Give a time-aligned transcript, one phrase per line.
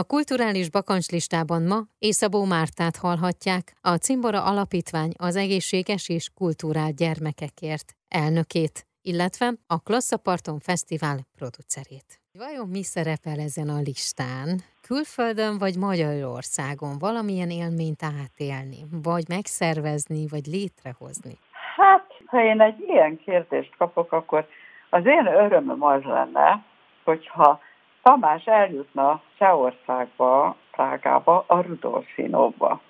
[0.00, 7.88] A kulturális bakancslistában ma Észabó Mártát hallhatják, a Cimbora Alapítvány az egészséges és kultúrál gyermekekért
[8.08, 12.08] elnökét, illetve a Klasszaparton Fesztivál producerét.
[12.38, 14.48] Vajon mi szerepel ezen a listán?
[14.88, 21.34] Külföldön vagy Magyarországon valamilyen élményt átélni, vagy megszervezni, vagy létrehozni?
[21.76, 24.46] Hát, ha én egy ilyen kérdést kapok, akkor
[24.90, 26.64] az én örömöm az lenne,
[27.04, 27.60] hogyha
[28.02, 32.80] Tamás eljutna Csehországba, Prágába, a Rudolfinóba.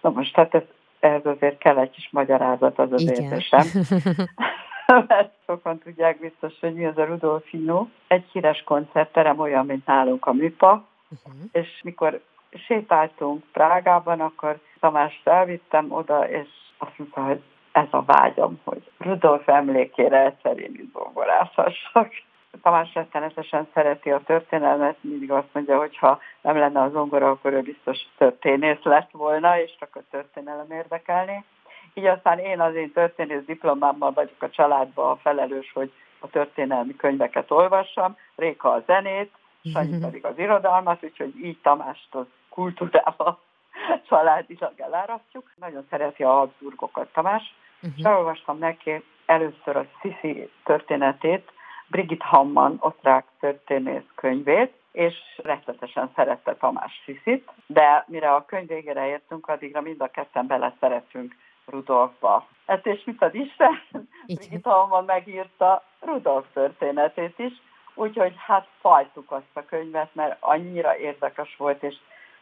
[0.00, 0.62] Na most hát ez,
[1.00, 3.66] ez azért kell egy kis magyarázat az az érzésem.
[5.06, 7.86] Mert sokan tudják biztos, hogy mi az a Rudolfino.
[8.06, 11.42] Egy híres koncertterem olyan, mint nálunk a Műpa, uh-huh.
[11.52, 12.20] és mikor
[12.66, 17.42] sétáltunk Prágában, akkor Tamást elvittem oda, és azt mondta, hogy
[17.72, 22.12] ez a vágyam, hogy Rudolf emlékére egyszer én is zongorázhassak.
[22.62, 27.52] Tamás rettenetesen szereti a történelmet, mindig azt mondja, hogy ha nem lenne a zongora, akkor
[27.52, 31.44] ő biztos történész lett volna, és csak a történelem érdekelni.
[31.94, 36.96] Így aztán én az én történész diplomámmal vagyok a családban a felelős, hogy a történelmi
[36.96, 39.32] könyveket olvassam, Réka a zenét,
[39.72, 43.40] Sanyi pedig az irodalmat, úgyhogy így Tamást a kultúrába
[44.08, 45.50] családilag elárasztjuk.
[45.56, 47.54] Nagyon szereti a Habsburgokat Tamás.
[47.82, 47.98] Uh-huh.
[47.98, 51.52] És elolvastam neki először a Sisi történetét,
[51.90, 59.06] Brigitte Hammann osztrák történész könyvét, és rettetesen szerette Tamás Sziszit, de mire a könyv végére
[59.06, 61.34] értünk, addigra mind a ketten beleszerettünk
[61.66, 62.46] Rudolfba.
[62.66, 63.80] Ez és mit ad Isten?
[64.26, 67.52] Brigitte Hammann megírta Rudolf történetét is,
[67.94, 71.94] úgyhogy hát fajtuk azt a könyvet, mert annyira érdekes volt, és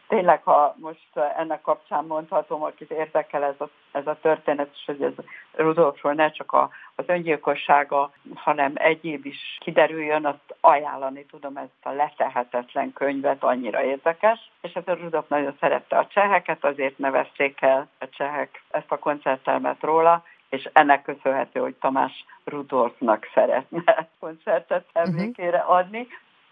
[0.09, 5.03] tényleg, ha most ennek kapcsán mondhatom, akit érdekel ez a, ez a történet, és hogy
[5.03, 5.13] ez
[5.55, 11.91] Rudolfról ne csak a, az öngyilkossága, hanem egyéb is kiderüljön, azt ajánlani tudom ezt a
[11.91, 14.51] letehetetlen könyvet, annyira érdekes.
[14.61, 18.99] És ez a Rudolf nagyon szerette a cseheket, azért nevezték el a csehek ezt a
[18.99, 26.07] koncertelmet róla, és ennek köszönhető, hogy Tamás Rudolfnak szeretne koncertet emlékére adni.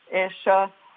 [0.09, 0.49] És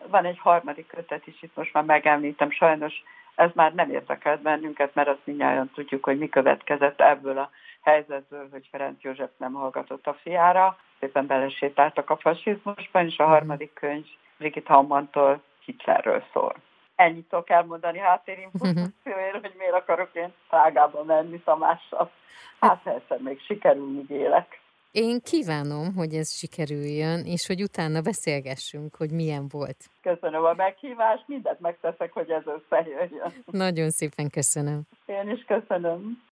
[0.05, 3.03] van egy harmadik kötet is, itt most már megemlítem, sajnos
[3.35, 7.49] ez már nem érdekelt bennünket, mert azt mindjárt tudjuk, hogy mi következett ebből a
[7.81, 13.31] helyzetből, hogy Ferenc József nem hallgatott a fiára, szépen belesétáltak a fasizmusban, és a mhm.
[13.31, 14.05] harmadik könyv
[14.37, 16.55] Brigitte Hammantól Hitlerről szól.
[16.95, 22.11] Ennyit tudok elmondani háttérinformációért, hogy miért akarok én Prágába menni Tamással.
[22.59, 24.59] Hát persze, még sikerül, élek.
[25.05, 29.77] Én kívánom, hogy ez sikerüljön, és hogy utána beszélgessünk, hogy milyen volt.
[30.01, 33.33] Köszönöm a meghívást, mindent megteszek, hogy ez összejöjjön.
[33.45, 34.81] Nagyon szépen köszönöm.
[35.05, 36.23] Én is köszönöm.